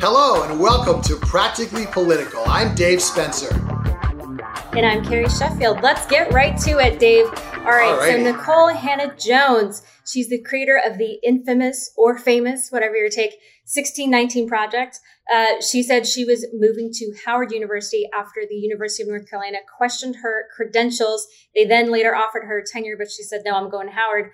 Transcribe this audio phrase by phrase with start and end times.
[0.00, 2.44] Hello, and welcome to Practically Political.
[2.46, 3.54] I'm Dave Spencer.
[4.72, 5.82] And I'm Carrie Sheffield.
[5.82, 7.26] Let's get right to it, Dave.
[7.26, 8.24] All right, Alrighty.
[8.24, 13.32] so Nikole Hannah-Jones, she's the creator of the infamous or famous, whatever your take,
[13.64, 15.00] 1619 project.
[15.30, 19.58] Uh, she said she was moving to Howard University after the University of North Carolina
[19.76, 21.26] questioned her credentials.
[21.54, 24.30] They then later offered her tenure, but she said, no, I'm going to Howard.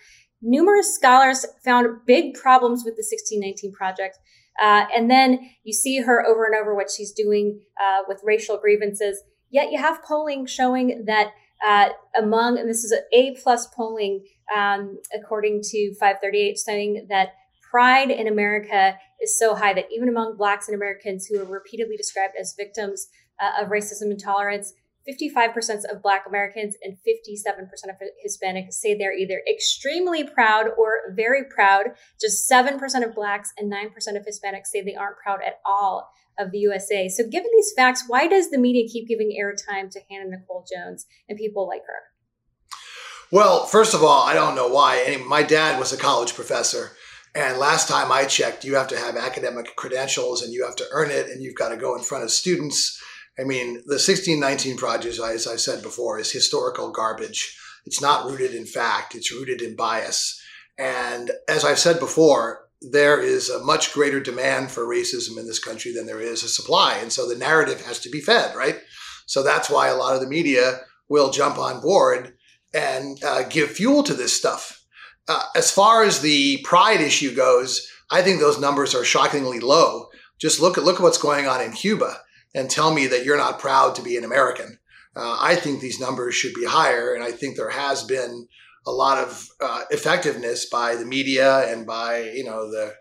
[0.47, 4.19] Numerous scholars found big problems with the 1619 project.
[4.63, 8.59] Uh, and then you see her over and over what she's doing uh, with racial
[8.59, 9.23] grievances.
[9.51, 11.33] Yet you have polling showing that
[11.67, 11.89] uh,
[12.21, 17.33] among, and this is A plus polling, um, according to 538, saying that
[17.71, 21.97] pride in America is so high that even among Blacks and Americans who are repeatedly
[21.97, 23.09] described as victims
[23.41, 24.75] uh, of racism and intolerance,
[25.09, 31.45] 55% of Black Americans and 57% of Hispanics say they're either extremely proud or very
[31.45, 31.89] proud.
[32.21, 33.87] Just 7% of Blacks and 9%
[34.17, 37.09] of Hispanics say they aren't proud at all of the USA.
[37.09, 41.07] So, given these facts, why does the media keep giving airtime to Hannah Nikole Jones
[41.29, 42.15] and people like her?
[43.31, 45.23] Well, first of all, I don't know why.
[45.27, 46.93] My dad was a college professor.
[47.35, 50.87] And last time I checked, you have to have academic credentials and you have to
[50.93, 53.03] earn it and you've got to go in front of students
[53.39, 57.59] I mean, the 1619 project, as I said before, is historical garbage.
[57.85, 60.41] It's not rooted in fact, it's rooted in bias.
[60.79, 65.59] And as I've said before, there is a much greater demand for racism in this
[65.59, 66.99] country than there is a supply.
[67.01, 68.81] And so the narrative has to be fed, right?
[69.27, 72.35] So that's why a lot of the media will jump on board
[72.73, 74.85] and uh, give fuel to this stuff.
[75.29, 80.09] Uh, as far as the pride issue goes, I think those numbers are shockingly low.
[80.39, 82.19] Just look at look at what's going on in Cuba
[82.55, 84.79] and tell me that you're not proud to be an American.
[85.17, 88.47] Uh, I think these numbers should be higher, and I think there has been
[88.87, 92.95] a lot of uh, effectiveness by the media and by you know the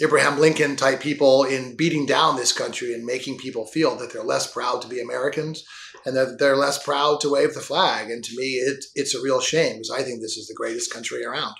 [0.00, 4.22] Abraham Lincoln type people in beating down this country and making people feel that they're
[4.22, 5.64] less proud to be Americans
[6.06, 8.10] and that they're less proud to wave the flag.
[8.10, 10.92] And to me, it, it's a real shame because I think this is the greatest
[10.92, 11.54] country around.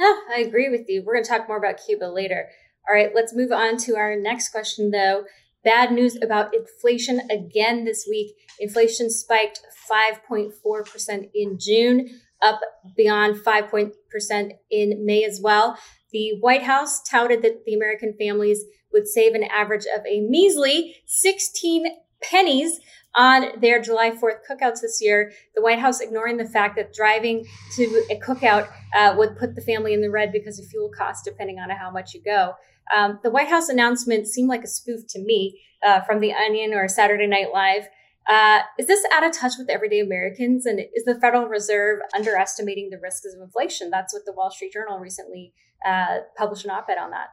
[0.00, 1.02] Yeah, I agree with you.
[1.04, 2.48] We're going to talk more about Cuba later.
[2.88, 5.24] All right, let's move on to our next question, though.
[5.68, 8.34] Bad news about inflation again this week.
[8.58, 9.60] Inflation spiked
[9.92, 12.08] 5.4% in June,
[12.40, 12.58] up
[12.96, 13.92] beyond 5%
[14.70, 15.76] in May as well.
[16.10, 18.64] The White House touted that the American families
[18.94, 21.84] would save an average of a measly 16
[22.22, 22.80] pennies
[23.14, 25.32] on their July 4th cookouts this year.
[25.54, 27.44] The White House ignoring the fact that driving
[27.76, 31.28] to a cookout uh, would put the family in the red because of fuel costs,
[31.28, 32.54] depending on how much you go.
[32.96, 36.74] Um, the White House announcement seemed like a spoof to me uh, from The Onion
[36.74, 37.88] or Saturday Night Live.
[38.28, 40.66] Uh, is this out of touch with everyday Americans?
[40.66, 43.90] And is the Federal Reserve underestimating the risks of inflation?
[43.90, 45.54] That's what the Wall Street Journal recently
[45.86, 47.28] uh, published an op ed on that.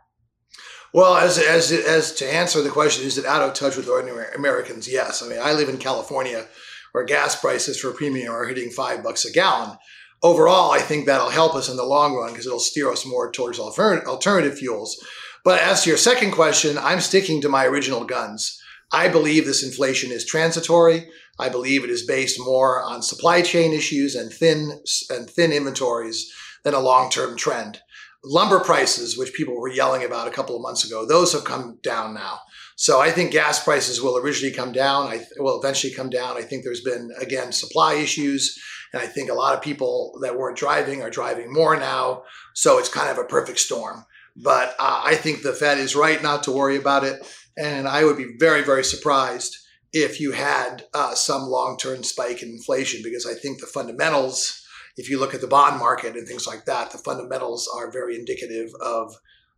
[0.93, 4.27] Well, as, as, as to answer the question, is it out of touch with ordinary
[4.33, 4.87] Americans?
[4.87, 5.21] Yes.
[5.21, 6.45] I mean, I live in California
[6.93, 9.77] where gas prices for premium are hitting five bucks a gallon.
[10.23, 13.29] Overall, I think that'll help us in the long run because it'll steer us more
[13.29, 15.03] towards alternative fuels.
[15.45, 18.59] But as to your second question, I'm sticking to my original guns.
[18.91, 21.07] I believe this inflation is transitory.
[21.39, 26.33] I believe it is based more on supply chain issues and thin and thin inventories
[26.63, 27.79] than a long-term trend.
[28.23, 31.77] Lumber prices, which people were yelling about a couple of months ago, those have come
[31.83, 32.39] down now.
[32.75, 35.07] So I think gas prices will originally come down.
[35.07, 36.37] I will eventually come down.
[36.37, 38.59] I think there's been again supply issues,
[38.93, 42.23] and I think a lot of people that weren't driving are driving more now.
[42.55, 44.05] So it's kind of a perfect storm.
[44.35, 47.25] But uh, I think the Fed is right not to worry about it.
[47.57, 49.57] And I would be very, very surprised
[49.93, 54.61] if you had uh, some long term spike in inflation because I think the fundamentals,
[54.97, 58.15] if you look at the bond market and things like that, the fundamentals are very
[58.15, 59.15] indicative of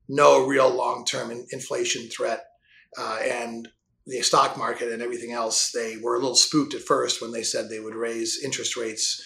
[0.07, 2.45] no real long term in- inflation threat.
[2.97, 3.67] Uh, and
[4.05, 7.43] the stock market and everything else, they were a little spooked at first when they
[7.43, 9.21] said they would raise interest rates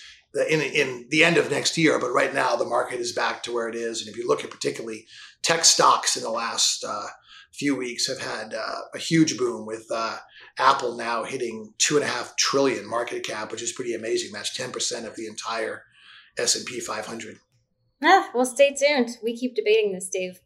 [0.49, 1.99] in, in the end of next year.
[1.99, 4.01] But right now, the market is back to where it is.
[4.01, 5.05] And if you look at particularly
[5.43, 7.07] tech stocks in the last uh,
[7.53, 10.17] few weeks have had uh, a huge boom with uh,
[10.57, 14.31] Apple now hitting two and a half trillion market cap, which is pretty amazing.
[14.31, 15.83] That's 10% of the entire
[16.37, 17.37] S&P 500.
[18.03, 19.17] Ah, well, stay tuned.
[19.23, 20.39] We keep debating this, Dave.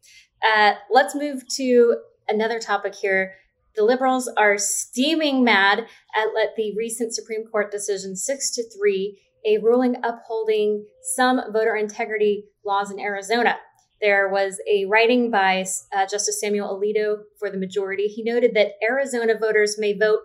[0.46, 1.96] Uh, let's move to
[2.28, 3.34] another topic here.
[3.76, 9.18] The liberals are steaming mad at let the recent Supreme Court decision six to three,
[9.46, 13.56] a ruling upholding some voter integrity laws in Arizona.
[14.00, 15.64] There was a writing by
[15.94, 18.08] uh, Justice Samuel Alito for the majority.
[18.08, 20.20] He noted that Arizona voters may vote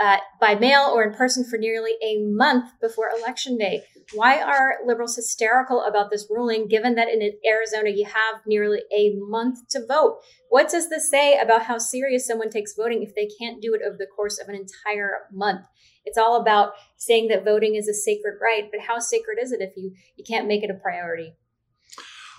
[0.00, 3.82] uh, by mail or in person for nearly a month before Election Day.
[4.12, 9.14] Why are liberals hysterical about this ruling, given that in Arizona you have nearly a
[9.16, 10.18] month to vote?
[10.48, 13.80] What does this say about how serious someone takes voting if they can't do it
[13.84, 15.62] over the course of an entire month?
[16.04, 19.60] It's all about saying that voting is a sacred right, but how sacred is it
[19.60, 21.34] if you, you can't make it a priority?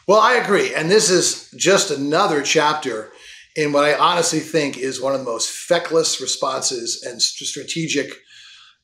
[0.07, 0.73] Well, I agree.
[0.73, 3.11] And this is just another chapter
[3.57, 8.13] in what I honestly think is one of the most feckless responses and strategic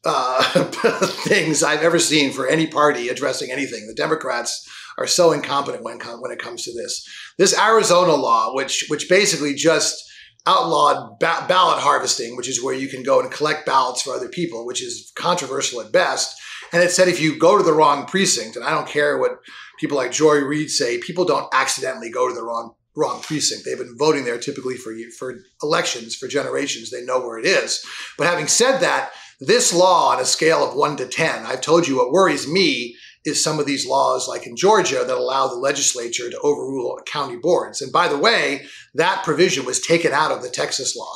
[0.04, 0.44] uh,
[1.26, 3.88] things I've ever seen for any party addressing anything.
[3.88, 7.08] The Democrats are so incompetent when when it comes to this.
[7.38, 10.04] This Arizona law, which which basically just
[10.46, 14.28] outlawed ba- ballot harvesting, which is where you can go and collect ballots for other
[14.28, 16.36] people, which is controversial at best.
[16.72, 19.40] And it said if you go to the wrong precinct, and I don't care what
[19.80, 23.66] people like Joy Reid say, people don't accidentally go to the wrong wrong precinct.
[23.66, 26.92] They've been voting there typically for for elections for generations.
[26.92, 27.84] They know where it is.
[28.18, 31.88] But having said that, this law on a scale of one to ten, I've told
[31.88, 32.96] you what worries me
[33.26, 37.38] is some of these laws, like in Georgia, that allow the legislature to overrule county
[37.38, 37.82] boards.
[37.82, 38.66] And by the way,
[38.96, 41.16] that provision was taken out of the Texas law.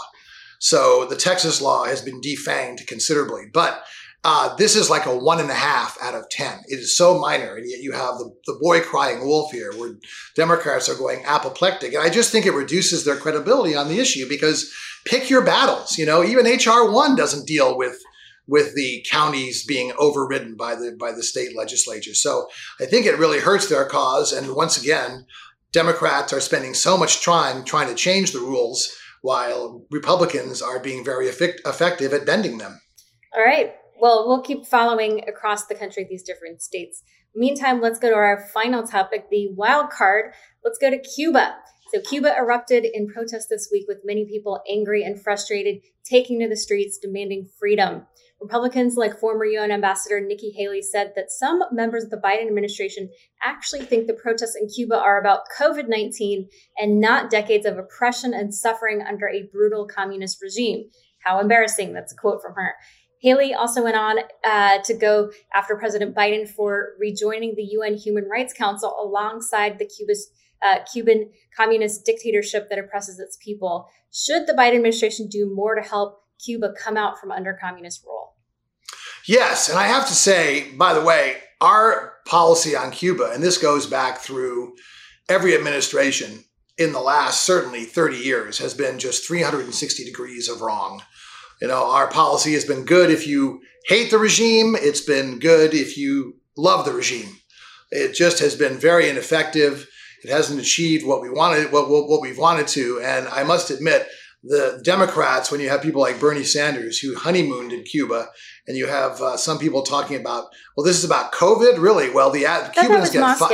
[0.60, 3.44] So the Texas law has been defanged considerably.
[3.54, 3.84] But
[4.24, 6.60] uh, this is like a one and a half out of 10.
[6.68, 7.56] It is so minor.
[7.56, 9.96] And yet you have the, the boy crying wolf here where
[10.36, 11.94] Democrats are going apoplectic.
[11.94, 14.74] And I just think it reduces their credibility on the issue because
[15.06, 15.98] pick your battles.
[15.98, 17.98] You know, even HR one doesn't deal with
[18.50, 22.13] with the counties being overridden by the by the state legislature.
[22.13, 22.48] So
[22.80, 24.34] I think it really hurts their cause.
[24.34, 25.25] And once again,
[25.72, 31.04] Democrats are spending so much time trying to change the rules while Republicans are being
[31.04, 32.80] very effect- effective at bending them.
[33.36, 33.75] All right.
[34.00, 37.02] Well, we'll keep following across the country these different states.
[37.36, 40.34] Meantime, let's go to our final topic, the wild card.
[40.64, 41.56] Let's go to Cuba.
[41.94, 46.50] So, Cuba erupted in protest this week with many people angry and frustrated, taking to
[46.50, 48.06] the streets demanding freedom.
[48.40, 53.10] Republicans, like former UN Ambassador Nikki Haley, said that some members of the Biden administration
[53.44, 56.48] actually think the protests in Cuba are about COVID 19
[56.78, 60.90] and not decades of oppression and suffering under a brutal communist regime.
[61.24, 61.94] How embarrassing.
[61.94, 62.76] That's a quote from her.
[63.22, 68.25] Haley also went on uh, to go after President Biden for rejoining the UN Human
[68.25, 69.90] Rights Council alongside the
[70.62, 73.88] uh, Cuban communist dictatorship that oppresses its people.
[74.12, 78.36] Should the Biden administration do more to help Cuba come out from under communist rule?
[79.28, 79.70] Yes.
[79.70, 83.86] And I have to say, by the way, our policy on Cuba, and this goes
[83.88, 84.75] back through
[85.28, 86.44] every administration
[86.78, 91.02] in the last certainly 30 years, has been just 360 degrees of wrong.
[91.62, 95.74] You know, our policy has been good if you hate the regime, it's been good
[95.74, 97.30] if you love the regime.
[97.92, 99.88] It just has been very ineffective.
[100.24, 103.00] It hasn't achieved what we wanted, what, what, what we've wanted to.
[103.01, 104.07] And I must admit,
[104.44, 108.30] the Democrats, when you have people like Bernie Sanders who honeymooned in Cuba,
[108.68, 110.45] and you have uh, some people talking about,
[110.75, 112.10] well, this is about COVID, really?
[112.10, 113.50] Well, the uh, Cubans get five.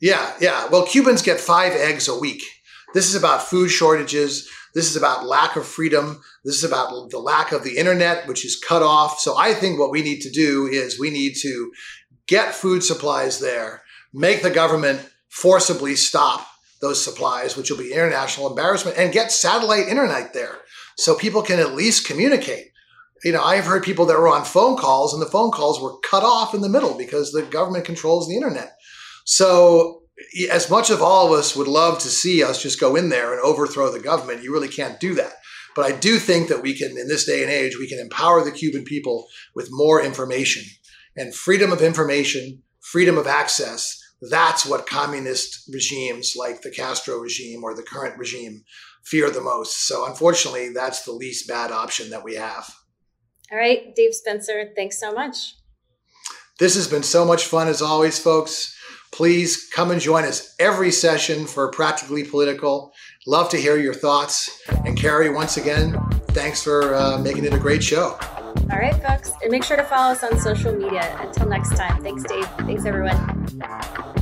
[0.00, 0.68] Yeah, yeah.
[0.68, 2.42] Well, Cubans get five eggs a week.
[2.92, 4.48] This is about food shortages.
[4.74, 6.20] This is about lack of freedom.
[6.44, 9.20] This is about the lack of the internet, which is cut off.
[9.20, 11.72] So I think what we need to do is we need to
[12.26, 13.82] get food supplies there,
[14.12, 16.46] make the government forcibly stop
[16.80, 20.58] those supplies, which will be international embarrassment, and get satellite internet there
[20.96, 22.70] so people can at least communicate.
[23.24, 25.98] You know, I've heard people that were on phone calls and the phone calls were
[26.00, 28.76] cut off in the middle because the government controls the internet.
[29.24, 30.02] So
[30.50, 33.32] as much of all of us would love to see us just go in there
[33.32, 35.34] and overthrow the government, you really can't do that.
[35.74, 38.44] But I do think that we can, in this day and age, we can empower
[38.44, 40.62] the Cuban people with more information
[41.16, 44.00] and freedom of information, freedom of access.
[44.30, 48.64] That's what communist regimes like the Castro regime or the current regime
[49.04, 49.86] fear the most.
[49.86, 52.72] So, unfortunately, that's the least bad option that we have.
[53.52, 55.56] All right, Dave Spencer, thanks so much.
[56.58, 58.74] This has been so much fun as always, folks.
[59.14, 62.92] Please come and join us every session for Practically Political.
[63.28, 64.60] Love to hear your thoughts.
[64.84, 65.96] And Carrie, once again,
[66.32, 68.18] thanks for uh, making it a great show.
[68.72, 69.30] All right, folks.
[69.40, 71.16] And make sure to follow us on social media.
[71.20, 72.02] Until next time.
[72.02, 72.46] Thanks, Dave.
[72.66, 74.20] Thanks, everyone.